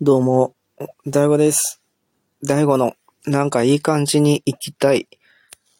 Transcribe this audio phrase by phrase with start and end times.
[0.00, 0.54] どうも、
[1.08, 1.82] 大悟です。
[2.44, 2.94] 大悟の、
[3.26, 5.08] なんかいい感じに生きたい。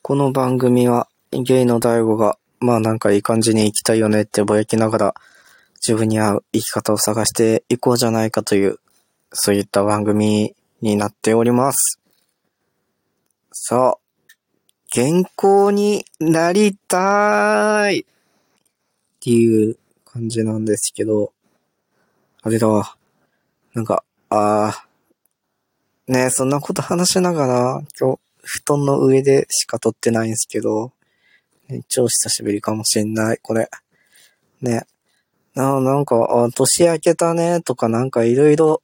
[0.03, 5.15] この番組は、ゲイの大悟が、まあなんかいい感じに生きたいよねってぼやきながら、
[5.77, 8.81] 自分に合う生き方を探していこうじゃないかという、
[9.33, 12.01] そういった番組になっております。
[13.53, 13.99] さあ、
[14.91, 18.05] 健康になりたーいっ
[19.21, 21.33] ていう感じなんですけど、
[22.43, 22.97] あれだわ。
[23.75, 24.89] なんか、ああ、
[26.07, 30.93] ね、そんなこと話しながら、今日、布団の上でしか撮ってないんですけど、
[31.69, 33.71] ね超久しぶりかもしんない、これ。
[34.61, 34.87] ね。
[35.55, 38.83] な、なんか、あ年明けたね、とかなんかいろいろ、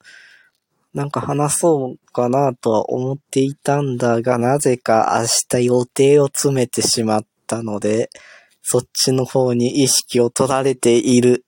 [0.94, 8.08] なんか話そうかなとは思っていたんだが、なぜか明日予定を詰めてしまったので、
[8.62, 11.44] そっちの方に意識を取られている。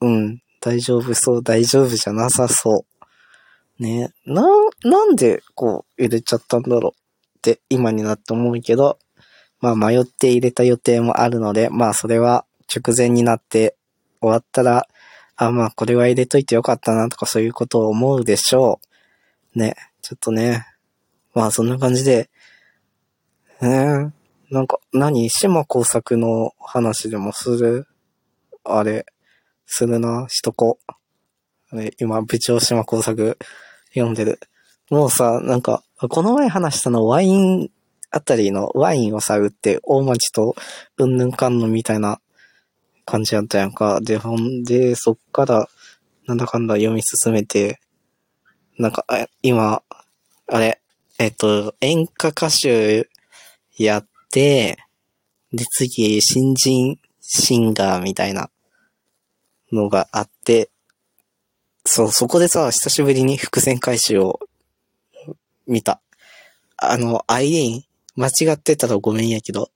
[0.00, 0.42] うん。
[0.60, 2.89] 大丈夫そう、大丈夫じゃなさそう。
[3.80, 4.12] ね。
[4.24, 4.46] な、
[4.84, 6.92] なんでこう入れちゃったんだろう
[7.38, 8.98] って今になって思うけど、
[9.60, 13.74] まあ迷って入れた予定もあるので、まあそれは直前になって
[14.20, 14.86] 終わったら、
[15.34, 18.80] あ、まあこれは入れといてよかったなとかそういうことを思うでしょ
[19.56, 19.58] う。
[19.58, 20.66] ね、ちょっとね、
[21.34, 22.30] まあそんな感じで、
[23.60, 24.12] ね。
[24.50, 27.86] なんか、何島工作の話でもする？
[28.64, 29.06] あれ、
[29.64, 30.80] するな、しとこ。
[31.70, 33.38] あれ今、部長島工作。
[33.94, 34.40] 読んでる。
[34.90, 37.70] もうさ、なんか、この前話したのワイン
[38.10, 40.56] あたりのワインをさ、売って、大町と
[40.98, 42.20] うんぬんかんぬんみたいな
[43.04, 44.00] 感じやったやんか。
[44.00, 45.68] で、ほんで、そっから、
[46.26, 47.80] なんだかんだ読み進めて、
[48.78, 49.04] なんか、
[49.42, 49.82] 今、
[50.48, 50.80] あれ、
[51.18, 53.08] えっと、演歌歌手
[53.76, 54.78] やって、
[55.52, 58.50] で、次、新人シンガーみたいな
[59.70, 60.70] のがあって、
[61.92, 64.38] そう、そこでさ、久しぶりに伏線回収を
[65.66, 66.00] 見た。
[66.76, 69.72] あの、アイリーン、間違ってたらごめんやけど、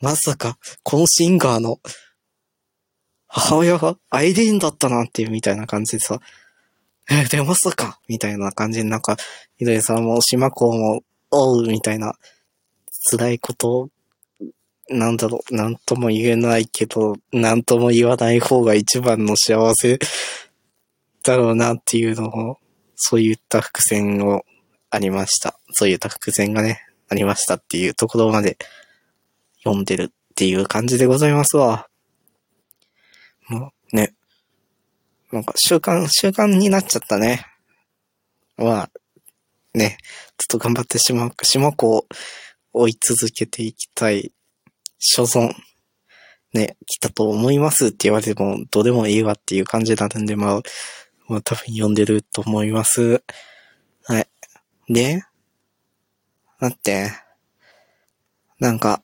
[0.00, 1.78] まさか、このシンガーの
[3.28, 6.18] 母親がアイリーンだったなんていうみたいな感じでさ、
[7.08, 9.16] え、でまさかみたいな感じでなんか、
[9.58, 12.14] ひどいさんも島子も、おうみたいな、
[13.12, 13.90] 辛いこと
[14.88, 20.00] なんだろう、なんとも言えないけど、なんとも言わない方が一番の幸せ
[21.24, 22.58] だろうなっていうのを、
[22.96, 24.44] そういった伏線を
[24.90, 25.58] ありました。
[25.72, 28.58] そういった伏線がね、ありましたっていうところまで
[29.62, 31.88] 読んでるっていう感じでございますわ。
[33.48, 34.14] もうね、
[35.32, 37.44] なんか習慣、習慣になっちゃったね。
[38.56, 38.90] まあ、
[39.74, 39.98] ね、
[40.36, 42.06] ちょっと頑張ってしまう、島子を
[42.72, 44.32] 追い続けていきたい
[44.98, 45.52] 所存、
[46.52, 50.62] ね、来たと思いますって言われても、どうでもいいわっていう感じになるんで、まあ、
[51.28, 53.22] まあ多分読んでると思います。
[54.04, 54.28] はい。
[54.88, 55.22] で、
[56.58, 57.12] 待って。
[58.58, 59.02] なんか、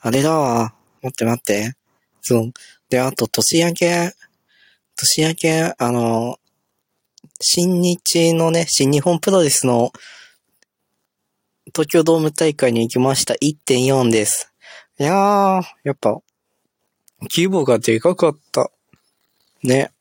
[0.00, 0.74] あれだわ。
[1.02, 1.74] 待って待って。
[2.22, 2.52] そう。
[2.88, 4.12] で、あと、年明け、
[4.96, 6.38] 年明け、あの、
[7.40, 9.92] 新日のね、新日本プロレスの
[11.66, 13.34] 東京ドーム大会に行きました。
[13.34, 14.52] 1.4です。
[14.98, 16.20] いやー、やっぱ、
[17.22, 18.70] 規模がでかかった。
[19.62, 19.92] ね。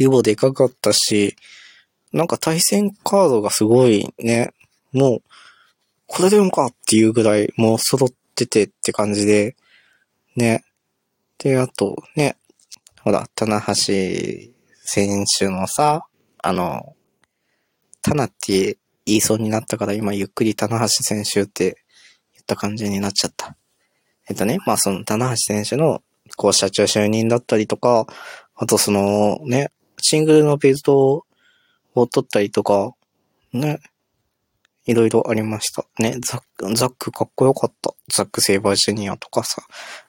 [0.00, 1.36] 規模でかかったし、
[2.10, 4.54] なんか対戦カードがすごいね。
[4.92, 5.22] もう、
[6.06, 9.56] これでもかっていうぐらいもう揃っててって感じで、
[10.36, 10.64] ね。
[11.36, 12.36] で、あとね、
[13.02, 13.74] ほら、棚橋
[14.84, 16.06] 選手のさ、
[16.38, 16.96] あの、
[18.00, 21.76] タナって言いそうになったから今ゆっくり棚橋選手って
[22.32, 23.54] 言った感じになっちゃった。
[24.30, 26.02] えっとね、まあその棚橋選手の
[26.36, 28.06] こう社長就任だったりとか、
[28.54, 31.24] あとそのね、シングルのベルト
[31.94, 32.92] を取ったりとか、
[33.52, 33.80] ね、
[34.86, 35.84] いろいろありました。
[35.98, 37.94] ね、ザック、ザックかっこよかった。
[38.12, 39.62] ザックセイバージュニアとかさ、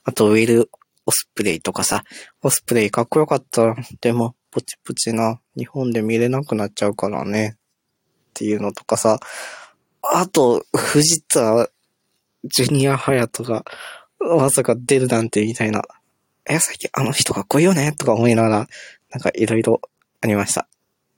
[0.04, 0.70] あとウィル・
[1.06, 2.04] オスプレイとかさ、
[2.42, 3.76] オスプレイかっこよかった。
[4.02, 7.58] でも、ポチポチな、日本で見れなくなっちゃうからね。
[8.30, 9.20] っていうのとかさ、
[10.02, 11.70] あと、藤田
[12.46, 13.64] ジュニアハヤトが、
[14.20, 15.84] まさか出るなんてみたいな。
[16.46, 18.68] え、最近あの人かっこいいよねとか思いながら、
[19.12, 19.82] なんかいろいろ
[20.22, 20.68] ありました。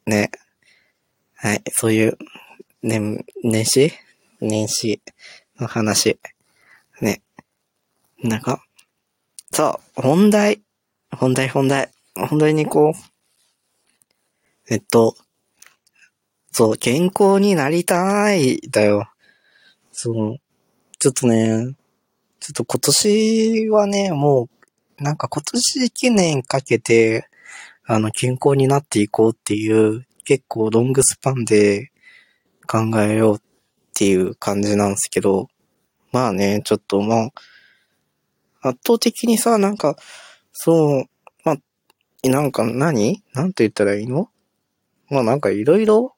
[0.05, 0.31] ね。
[1.35, 2.17] はい、そういう、
[2.81, 3.91] 年、年始？
[4.41, 5.01] 年始
[5.59, 6.19] の話。
[7.01, 7.21] ね。
[8.23, 8.63] なんか、
[9.51, 10.61] さあ、本題、
[11.11, 14.73] 本題本題、本題に行こう。
[14.73, 15.15] えっと、
[16.51, 19.09] そう、健康になりたい、だよ。
[19.91, 20.37] そう。
[20.99, 21.75] ちょっとね、
[22.39, 24.49] ちょっと今年はね、も
[24.99, 27.27] う、なんか今年記念かけて、
[27.93, 31.91] あの、健康になっていこうっていう、結構ロングスパンで
[32.65, 33.39] 考えようっ
[33.93, 35.47] ていう感じなんですけど、
[36.11, 37.29] まあね、ちょっとま
[38.61, 39.95] あ、圧倒的にさ、なんか、
[40.53, 41.05] そう、
[41.43, 43.21] まあ、なんか何？
[43.33, 44.29] なんて言ったらいいの？
[45.09, 46.15] まあなんかいろいろ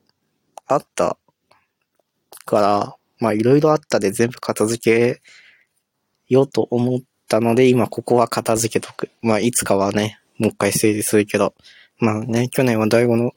[0.68, 1.18] あった
[2.46, 5.22] から、まあいろいろあったで全部片付け
[6.28, 9.10] ようと思ったので、今ここは片付けとく。
[9.24, 11.54] まあいつかはね、もう一回整理するけど、
[12.00, 13.32] まあね、去年は大悟の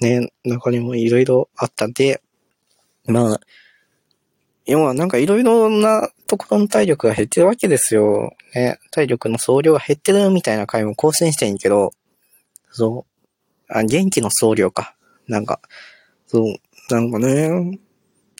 [0.00, 2.20] ね、中にもいろいろあったんで、
[3.06, 3.40] まあ、
[4.64, 8.32] 要はなんかいろいろなところの体力が減ってるわけですよ。
[8.54, 11.90] ね、体力の総量が減ってるみたいな回も更新してんけど、
[12.70, 13.06] そ
[13.68, 14.96] う、あ、元気の総量か。
[15.28, 15.60] なんか、
[16.26, 16.54] そう、
[16.90, 17.78] なんかね、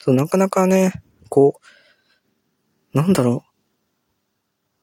[0.01, 0.93] そう、なかなかね、
[1.29, 1.61] こ
[2.95, 3.45] う、なんだろ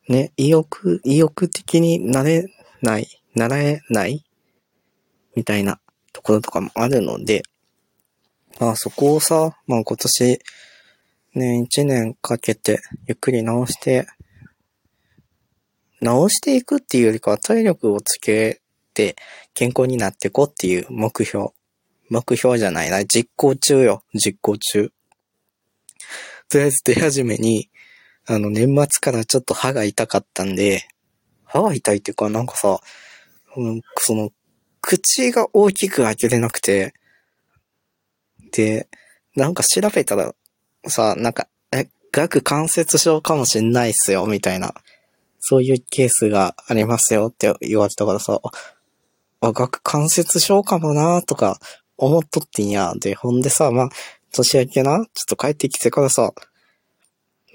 [0.07, 0.11] う。
[0.11, 2.47] ね、意欲、意欲的になれ
[2.81, 4.23] ない、なれない
[5.35, 5.79] みたいな
[6.13, 7.43] ところとかもあるので、
[8.59, 10.39] まあそこをさ、まあ今年、
[11.35, 14.07] ね、一年かけてゆっくり直して、
[16.01, 18.61] 直していくっていうよりかは体力をつけ
[18.93, 19.15] て
[19.53, 21.49] 健康になっていこうっていう目標。
[22.09, 23.05] 目標じゃないな。
[23.05, 24.03] 実行中よ。
[24.13, 24.91] 実行中。
[26.49, 27.69] とりあえず出始めに、
[28.25, 30.87] あの、年末からちょっと歯が痛かったんで、
[31.49, 32.79] 歯が痛いっていうか、なんかさ、
[33.97, 34.29] その、
[34.81, 36.93] 口が大きく開けれなくて、
[38.51, 38.87] で、
[39.35, 40.33] なんか調べたら、
[40.87, 44.73] さ、なんか、え、顎関節症かもしんないっすよ、みたいな。
[45.39, 48.51] そういうケースがありますよって言われたからさ、あ、
[49.41, 51.59] 顎関節症かもなとか
[51.97, 52.93] 思っとってんや。
[52.99, 53.89] で、ほんでさ、まあ、
[54.33, 56.33] 年明けなちょっと帰ってきてからさ、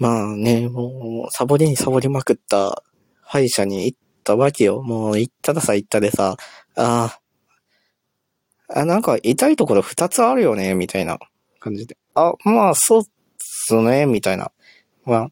[0.00, 2.82] まあね、もう、サボりにサボりまくった
[3.34, 4.81] 歯医者に行ったわけよ。
[4.82, 6.36] もう行ったらさ、行ったでさ、
[6.76, 7.19] あ
[8.69, 11.19] あ、あ、なんか痛いところ二つあるよね、みたいな
[11.58, 11.98] 感じで。
[12.14, 13.04] あ、まあ、そうっ
[13.38, 14.52] すね、みたいな。
[15.04, 15.31] まあ、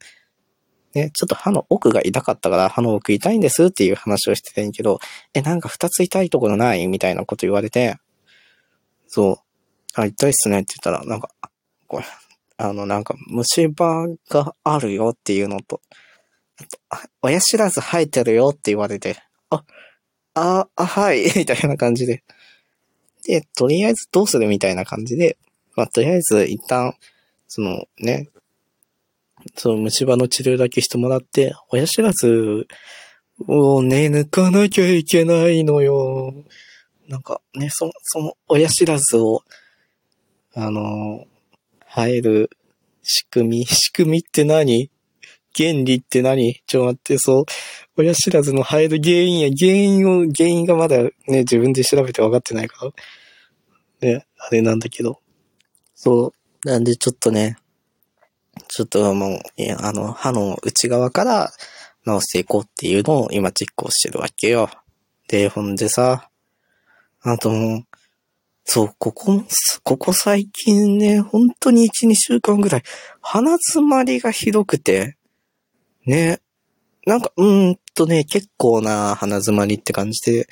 [0.94, 4.98] ね、ちょっと歯の奥が痛かったから歯の奥痛いんですっていう話をしてたんやけど、
[5.32, 7.98] え、なんか二つ痛いところないみたいなこと言われて、
[9.06, 9.36] そう。
[9.94, 11.30] あ、痛いっすねって言ったら、なんか、
[11.86, 12.04] これ、
[12.56, 15.80] あの、なんか、虫歯があるよっていうの、と、
[17.22, 19.16] 親知らず生えてるよって言われて、
[19.50, 19.64] あ、
[20.34, 22.22] あ、あ、はい、 みたいな感じで。
[23.24, 25.36] で、とりあえずどうするみたいな感じで、
[25.76, 26.94] まあ、とりあえず一旦、
[27.48, 28.28] そのね、
[29.56, 32.66] その虫歯の治療だけしてもらって、親知らず
[33.46, 36.34] をね、抜かなきゃいけないのよ。
[37.08, 39.42] なんかね、そ、その親知らずを、
[40.54, 41.26] あの、
[41.94, 42.50] 生える
[43.02, 44.90] 仕組み、仕組みって何
[45.56, 46.62] 原理って何？
[46.66, 47.44] ちょ、待って、そう、
[47.96, 54.08] 親知らずの生える原因や、原因を、原因がまだね、自分で調べて分かってないから。
[54.08, 55.20] ね、あれなんだけど。
[55.94, 56.32] そ
[56.64, 57.56] う、なんでちょっとね、
[58.68, 61.52] ちょっともう、いや、あの、歯の内側から
[62.04, 64.68] 直していこうっていうのを今実行してるわけよ。
[65.28, 66.28] で、ほんでさ、
[67.22, 67.84] あともう、
[68.64, 69.42] そう、ここ、
[69.82, 72.82] ここ最近ね、本当に1、2週間ぐらい、
[73.20, 75.16] 鼻詰まりがひどくて、
[76.06, 76.40] ね、
[77.06, 80.48] なんか、うーんとね、結構な鼻詰まりって感じで、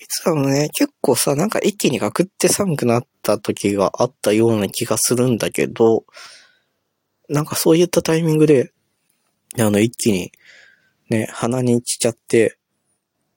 [0.00, 6.04] いつもね、結構さ、なんか一気にガクって寒くなった時があったような気がするんだけど、
[7.28, 8.72] なんかそういったタイミングで、
[9.58, 10.32] あの、一気に、
[11.10, 12.58] ね、鼻に来ちゃって、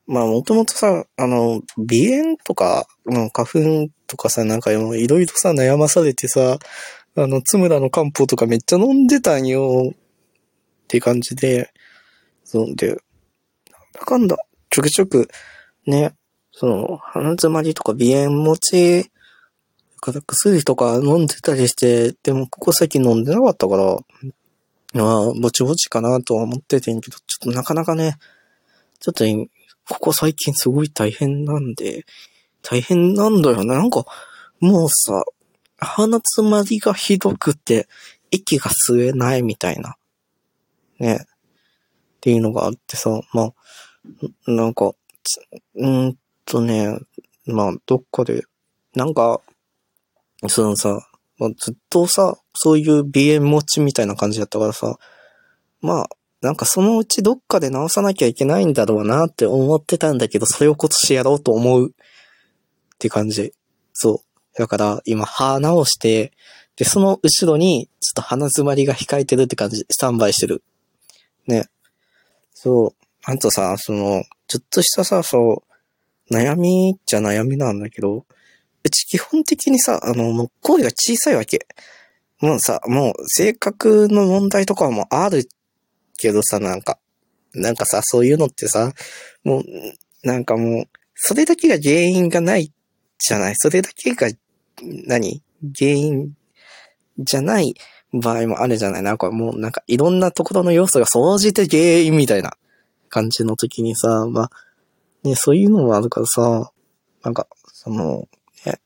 [0.07, 6.57] まあもともとさ、あの、鼻炎とか、花粉とかさ、なんかいろいろさ、悩まされてさ、
[7.15, 9.93] あの、つむらの漢方とかめっちゃ飲んでたんよ。
[10.87, 11.73] って感じで、
[12.45, 12.97] そうで、なん
[13.93, 14.37] だかんだ、
[14.69, 15.27] ちょくちょく、
[15.85, 16.13] ね、
[16.53, 19.11] その、鼻詰まりとか鼻炎持ち、
[20.25, 23.97] 薬とか飲んでたりして、でもここ最近飲んでなかったから、
[24.93, 28.15] まあ、ぼちぼちかなとは思っててんけど、ちょっとなかなかね、
[28.99, 29.25] ちょっと
[29.89, 32.05] ここ最近すごい大変なんで、
[32.61, 33.65] 大変なんだよね。
[33.65, 34.05] なんか、
[34.61, 35.25] もうさ、
[35.77, 37.87] 鼻詰まりがひどくて、
[38.31, 39.95] 息が吸えないみたいな。
[40.99, 41.19] ね。
[41.21, 44.93] っていうのがあってさ、まあ、なんか、
[45.75, 46.97] うんとね、
[47.45, 48.43] まあ、どっかで、
[48.95, 49.41] なんか、
[50.47, 54.97] そのさ、まあ、ずっとさ、そういう鼻炎持ちみたいな感じだったからさ、
[55.81, 56.09] まあ、
[56.41, 63.53] なんかそのうちどっかで直さなきゃいけないんだろうなって思ってたんだけど、それを今年やろうと思うって感じ。
[63.93, 64.59] そう。
[64.59, 66.31] だから今歯直して、
[66.75, 70.63] で、その後ろにちょっと鼻詰まりが控えてるって感じ、スタンバイしてる。
[71.47, 71.65] ね。
[72.53, 73.05] そう。
[73.23, 75.63] あとさ、その、ちょっとしたさ、そ
[76.29, 78.25] う、悩みっちゃ悩みなんだけど、
[78.83, 81.67] うち基本的にさ、あの、もう声が小さいわけ。
[82.39, 85.47] もうさ、もう性格の問題とかもある
[86.17, 86.99] けどさ、なんか、
[87.53, 88.93] なんかさ、そういうのってさ、
[89.43, 89.63] もう、
[90.23, 90.85] なんかもう、
[91.15, 92.71] それだけが原因がない
[93.17, 94.29] じゃないそれだけが、
[94.81, 95.41] 何？
[95.77, 96.33] 原因
[97.17, 97.73] じゃない
[98.13, 99.03] 場合もあるじゃない。
[99.03, 102.53] なんかもう、なんかいろんなところの要素が総じて原因みたいな
[103.09, 104.51] 感じの時にさ、まあ、
[105.23, 106.71] ね、そういうのもあるからさ、
[107.23, 108.27] なんか、その、
[108.65, 108.79] ね、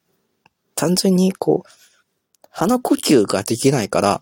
[0.75, 1.69] 単純にこう、
[2.49, 4.21] 鼻呼吸ができないから、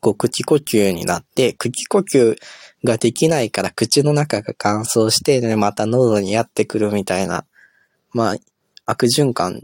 [0.00, 2.36] こう、口呼吸になって、口呼吸
[2.84, 7.44] ができないから口の中が乾燥して、ね、また喉にやってくるみたいな、
[8.12, 8.36] まあ、
[8.86, 9.62] 悪循環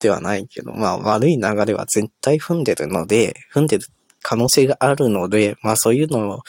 [0.00, 3.86] ではないけど、まあ、悪い流れは絶対踏んでるので、踏んでる
[4.22, 6.40] 可能性があるので、まあそういうのを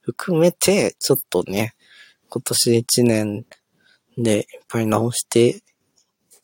[0.00, 1.74] 含めて、ちょっとね、
[2.28, 3.44] 今年一年
[4.16, 5.62] でいっぱい直して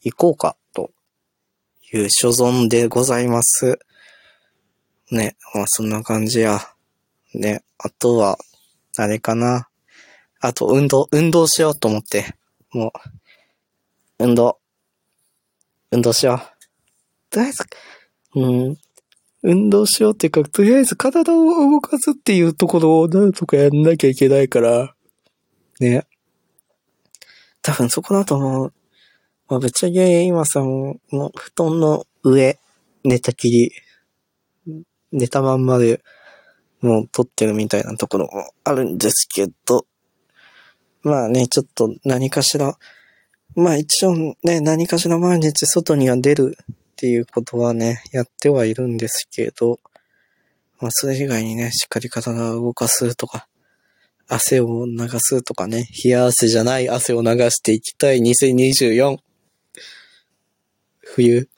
[0.03, 0.91] いこうかと
[1.93, 3.79] いう所存でございます。
[5.11, 6.61] ね、まあそんな感じや。
[7.35, 8.39] ね、あとは、
[8.97, 9.69] あれかな。
[10.41, 12.35] あと、運動、運動しようと思って。
[12.73, 12.93] も
[14.19, 14.59] う、運動。
[15.91, 16.56] 運動しよう。
[17.37, 17.65] とりあえず、
[18.35, 18.77] うん、
[19.43, 24.95] 運動しようっていうか、とりあえず体を動かすっていうところをなんとかやんなきゃいけないから、
[25.79, 26.07] ね。
[27.61, 28.73] 多分そこだと思う。
[29.49, 32.59] まあ、ぶっちゃけ今さ、もう、もう布団の上、
[33.05, 33.73] 寝たきり、
[35.13, 36.03] 寝たまんまで、
[36.81, 39.87] もう撮ってるみたいなところもあるんですけど、
[41.03, 42.79] まあね、ちょっと何かしら、
[43.55, 46.57] まあ一応ね、何かしら毎日外には出る
[46.97, 49.79] っていうことはね、やってはいるんですけど、
[50.81, 53.49] まあそれ以外にね、しっかり体を動かすとか、
[54.29, 59.19] 汗を流すとかね、冷や汗じゃない汗を流していきたい2024。
[61.03, 61.51] 冬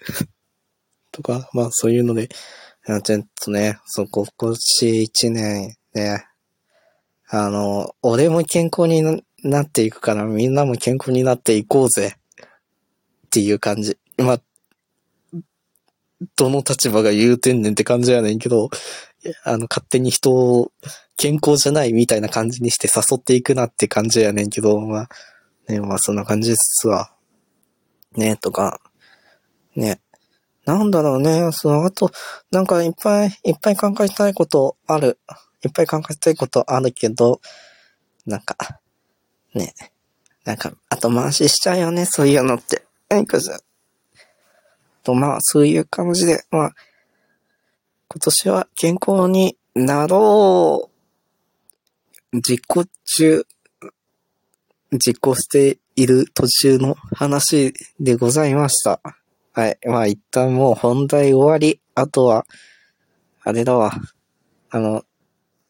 [1.12, 2.28] とか、まあそういうので、
[3.04, 6.24] ちょっとね、そう、今年一年ね、
[7.28, 12.16] あの、俺も健康になっていくからみんなも健康になっていこうぜ
[13.26, 13.96] っていう感じ。
[14.16, 14.40] まあ、
[16.36, 18.70] どの立場が言うてんねんって感じやねんけど、
[19.44, 20.72] あの、勝手に人を
[21.16, 25.08] 健康じゃないみたいな感じにして誘っていくなって感じやねんけど、まあ、
[25.68, 27.12] ね、まあそんな感じですわ。
[28.16, 28.80] ね、とか、
[29.76, 30.00] ね。
[30.64, 32.10] なんだろうね、その後、
[32.50, 35.18] なんかいっぱいいっぱい考えたいことある。
[35.64, 37.40] いっぱい考えたいことあるけど、
[38.26, 38.56] なんか、
[39.54, 39.74] ね。
[40.44, 42.84] なんか、後回ししちゃうよね、そういうのって。
[43.08, 43.58] 何かさ、
[45.02, 46.74] と、まあ、そういう感じで、まあ、
[48.08, 50.90] 今年は健康になろ
[52.32, 52.40] う。
[52.40, 53.46] 実行中、
[54.92, 59.00] 実行している途中の話でございました。
[59.52, 59.78] はい。
[59.86, 61.80] まあ一旦もう本題終わり。
[61.94, 62.46] あとは、
[63.42, 63.92] あれだわ。
[64.70, 65.04] あの、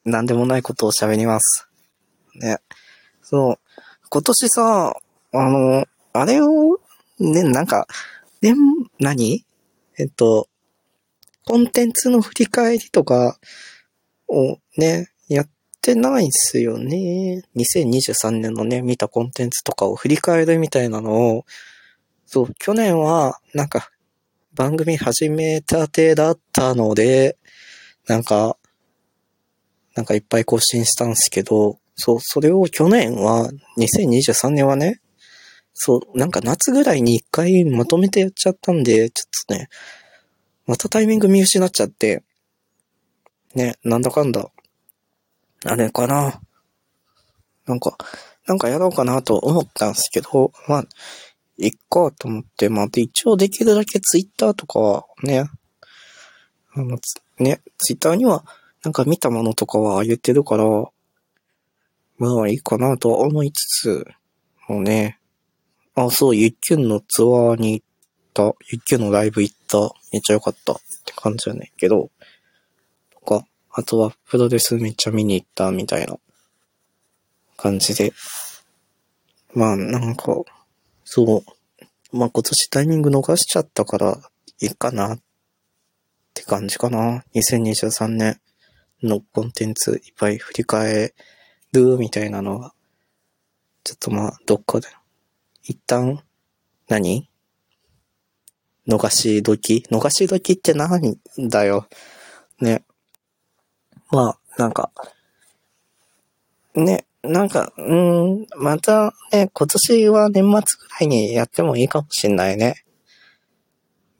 [0.04, 1.68] なんでもないことを喋ります。
[2.34, 2.58] ね。
[3.22, 3.58] そう。
[4.10, 4.96] 今年さ、
[5.32, 6.80] あの、あれを、
[7.18, 7.86] ね、なんか、
[8.40, 9.44] でも、何？
[9.98, 10.48] えっと、
[11.44, 13.38] コンテンツの振り返りとか
[14.28, 15.48] をね、やっ
[15.80, 17.42] てないっすよね。
[17.56, 21.44] 2023年のね、見たコンテンツとかを振り返るみたいなのを、
[22.26, 23.90] そう、去年は、なんか、
[24.54, 27.38] 番組始めたてだったので、
[28.06, 28.56] なんか、
[29.94, 35.00] なんかいっぱい更新したんすけど、そう、それを去年は、2023年はね、
[35.80, 39.68] そう、なんか夏ぐらいに一回まとめてやっちゃったんで、ちょっとね、
[40.66, 42.24] またタイミング見失っちゃって、
[43.54, 44.50] ね、なんだかんだ、
[45.64, 46.40] あれかな。
[47.66, 47.96] なんか、
[48.48, 50.84] なんかやろうかなと思ったんですけど、まあ、
[51.58, 55.48] いっかと思って、まあ、で一応できるだけツイッターとかはね、
[56.74, 56.98] あの、
[57.38, 58.44] ね、ツイッターには
[58.82, 60.64] なんか見たものとかは言ってるから、
[62.18, 64.06] まあいいかなとは思いつつ、
[64.68, 65.17] もうね、
[66.04, 67.86] あ、そう、ゆっきゅんのツアーに行っ
[68.34, 69.78] た、ゆっきゅんのライブ行った、
[70.12, 70.72] めっちゃ良かった。
[70.72, 72.10] って感じじゃないけど、
[73.10, 75.70] とか、あとはプロレスめっちゃ見に行った。
[75.70, 76.16] みたいな
[77.56, 78.12] 感じで、
[79.54, 80.34] まあなんか、
[81.04, 84.18] そう、まあ今年タイミング逃しちゃったから、
[84.60, 85.20] いいかなっ
[86.34, 87.24] て感じかな。
[87.34, 88.40] 2023年
[89.02, 91.14] のコンテンツいっぱい振り返
[91.72, 92.74] るみたいなのは、
[93.84, 94.88] ちょっとまあどっかで
[95.70, 96.18] 一旦
[96.88, 97.28] 何、
[98.86, 99.84] 逃し時？
[99.90, 101.86] 逃し時って何だよ？
[102.58, 102.86] ね。
[104.10, 104.90] まあ、なんか、
[106.74, 110.64] ね、なんか、うん、またね、今年は年末ぐら
[111.02, 112.82] いにやってもいいかもしんないね。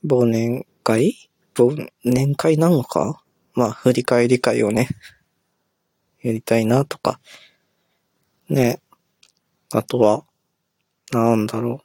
[0.05, 1.31] 忘年会？
[1.55, 3.23] 忘年会なのか？
[3.55, 4.91] まあ、振り返り会をね、
[6.21, 7.21] やりたいなとか。
[8.51, 8.83] ね。
[9.73, 10.27] あとは、
[11.13, 11.83] なんだろ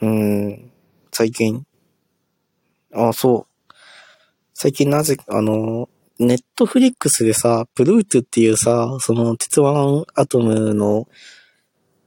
[0.00, 0.06] う。
[0.06, 0.72] うーん、
[1.12, 1.66] 最近。
[2.94, 3.74] あ、そう。
[4.54, 5.88] 最近なぜ、あの、
[6.18, 11.08] ネットフリックスでさ、プルートっていうさ、その、鉄腕アトムの、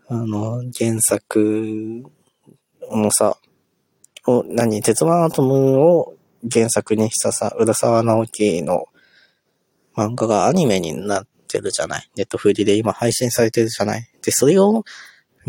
[0.08, 2.04] あの、原作
[2.92, 3.38] のさ、
[4.26, 6.16] を、何、鉄腕アトムを
[6.52, 8.86] 原作にしたさ、浦沢直樹の
[9.96, 12.10] 漫画がアニメになってるじゃない？
[12.16, 14.10] ネットフリで今配信されてるじゃない？
[14.24, 14.84] で、それを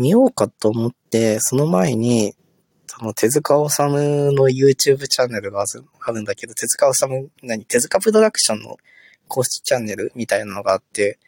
[0.01, 2.33] 見ようかと思って、その前に、
[2.87, 8.77] その手塚治虫の YouTube チャンネルがあるんだけど、手塚治虫、何手塚プロダクションの
[9.27, 11.19] 公式チャンネルみたいなのがあって、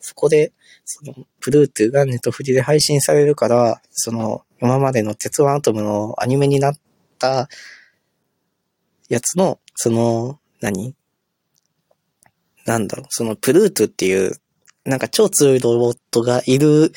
[0.00, 0.52] そこで、
[0.84, 6.74] その、プルートゥがネットフリで配信されるから、その、今までの鉄腕アトムのアニメになっ
[7.18, 7.48] た
[9.08, 10.94] やつの、その、何
[12.64, 14.32] なんだろう、そのプルートゥっていう、
[14.84, 16.92] なんか超強いロボットがいる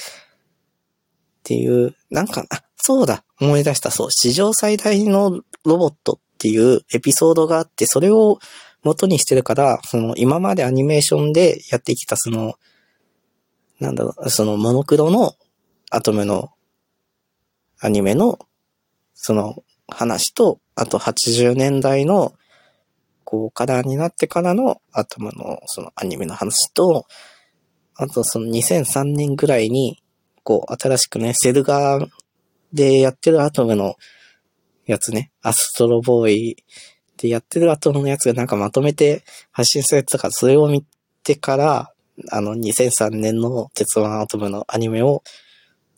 [1.46, 8.40] っていう、なんか、あ、そうだ、思い出した、そう、史上最大のロボットっていうエピソードがあって、それを
[8.84, 12.56] 元にしてるから、その今までアニメーションでやってきたその、
[13.80, 15.34] なんだろう、そのモノクロの
[15.92, 16.50] アトムの
[17.80, 18.40] アニメの、
[19.14, 22.34] その話と、あと80年代の、
[23.24, 27.06] こう、カラーになってからのアトムのそのアニメの話と、
[27.96, 30.02] あとその2003年ぐらいに、
[30.46, 32.08] こう、新しくね、セルガー
[32.72, 33.96] でやってるアトムの
[34.86, 36.64] やつね、アストロボーイ
[37.18, 40.86] でやってるアトムのやつがなんかまとめて発信されてたから、それを見
[41.24, 41.92] てから、
[42.30, 45.24] あの、2003年の鉄腕アトムのアニメを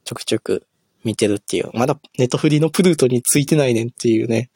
[0.06, 0.66] ちょくちょく
[1.04, 1.70] 見てるっていう。
[1.74, 4.50] まだネトフリのプルートについてないねんっていうね。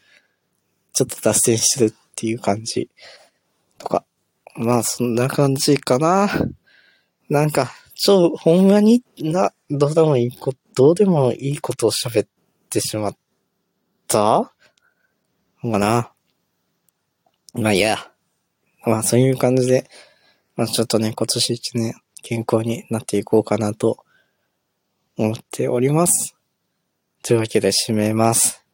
[0.94, 2.90] ちょっと脱線してるっていう感じ。
[3.78, 4.06] とか。
[4.56, 6.30] まあ、そんな感じかな。
[7.30, 12.28] なんか、超、ほんまにな、どうでもいいこと、どうでもいいことを喋っ
[12.68, 13.18] てしまっ
[14.08, 14.52] た？
[15.60, 16.12] ほんかな。
[17.54, 17.98] まあいや。
[18.88, 19.88] まあそういう感じで、
[20.56, 24.04] まあちょっとね、今年一年健康になっていこうかなと
[25.16, 26.36] 思っております。
[27.22, 28.66] というわけで締めます。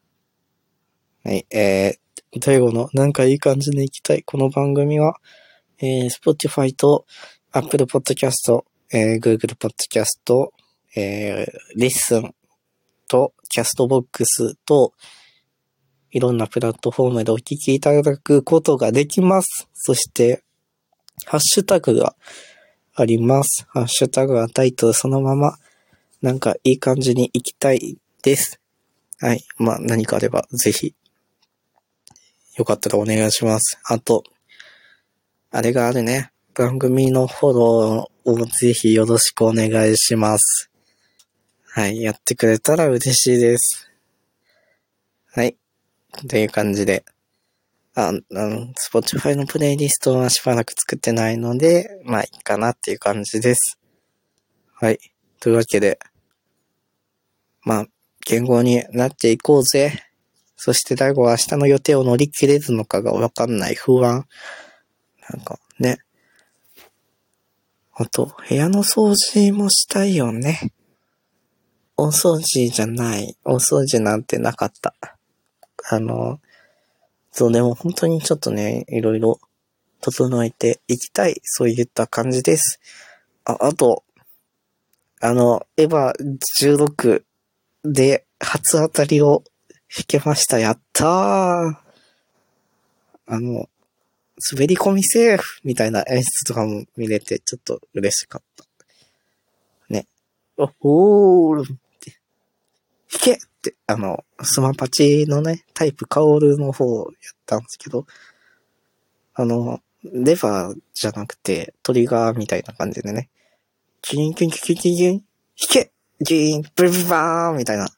[1.22, 4.22] はい、えー、最後のなんかいい感じでいきたい。
[4.22, 5.16] この番組は、
[5.80, 7.04] えー、Spotify と
[7.52, 10.50] Apple Podcast、えー、Google Podcast、
[10.96, 12.30] えー、Listen
[13.06, 14.92] と Castbox と、
[16.10, 19.68] いろんなプラットフォームでお聞きいただくことができます。
[19.74, 20.42] そして、
[21.26, 22.16] ハッシュタグが
[22.94, 23.66] あります。
[23.68, 25.58] ハッシュタグはタイトルそのまま、
[26.22, 28.60] なんかいい感じに行きたいです。
[29.20, 29.44] はい。
[29.58, 30.94] まあ、何かあれば、ぜひ、
[32.56, 33.78] よかったらお願いします。
[33.84, 34.24] あと、
[35.50, 36.32] あれがあるね。
[36.54, 40.70] 番組のフォローをぜひよろしくお願いします。
[41.70, 42.02] はい。
[42.02, 43.90] やってくれたら嬉しいです。
[45.32, 45.56] はい。
[46.28, 47.04] という感じで。
[47.94, 53.78] あ、あの、Spotify のプレイリストはしばらく作ってないので、まあいいかなっていう感じです。
[54.74, 54.98] はい。
[55.40, 55.98] というわけで、
[57.62, 57.86] まあ、
[58.26, 60.04] 言語になっていこうぜ。
[60.56, 64.26] そして大悟は明日の予定を乗り切れるのかがわかんない不安。
[65.30, 65.98] なんかね。
[68.00, 70.72] あと、部屋の掃除もしたいよね。
[71.96, 73.36] 大掃除じゃない。
[73.44, 74.94] 大掃除なんてなかった。
[75.90, 76.38] あの、
[77.32, 79.40] そう、でも本当にちょっとね、いろいろ
[80.00, 81.40] 整えていきたい。
[81.42, 82.78] そういった感じです。
[83.44, 84.04] あ、あと、
[85.20, 86.12] あの、エヴァ
[86.62, 87.24] 16
[87.82, 89.42] で初当たりを
[89.98, 90.60] 引けました。
[90.60, 91.08] やったー。
[93.26, 93.68] あの、
[94.52, 98.64] 滑り込みセーフみたいな演出とかも見れて、ちょっと嬉しかった。
[99.88, 100.06] ね。
[100.56, 101.66] おーっ
[102.00, 102.18] て、
[103.12, 108.06] 引けって、あの、スマパチのね、タイプカオルの方をやったんですけど、
[109.34, 113.28] あの、レバーじゃなくて、トリガーみたいな感じでね、
[114.00, 115.24] キンキンキンキンキン、引
[115.70, 117.88] けギーン、ブルブバーンみたいな、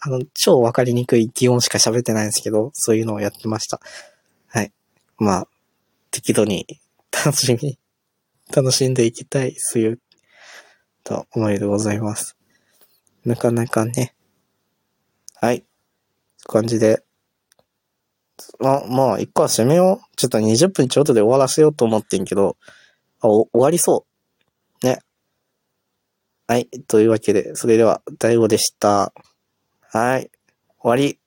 [0.00, 3.80] あの、超わかりにくい擬音しか喋ってないんですけど、そういうのをやってました。
[4.48, 4.72] はい。
[5.18, 5.48] まあ、
[6.14, 6.64] 適度に
[7.10, 7.76] 楽しみ、
[8.54, 10.00] 楽しんでいきたい、そういう、
[11.02, 12.36] と思いでございます。
[13.24, 14.14] なかなかね。
[15.40, 15.64] はい。
[16.46, 17.02] 感じで。
[18.60, 20.16] ま、まあ、一個は締めよう。
[20.16, 22.56] ちょっと20分ちょっとで終わらせようと思ってんけど、
[23.20, 24.06] あ、終わりそ
[24.82, 24.86] う。
[24.86, 25.00] ね。
[26.46, 26.68] はい。
[26.86, 29.12] というわけで、それでは、大悟でした。
[29.80, 30.30] はい。
[30.78, 31.18] 終わり。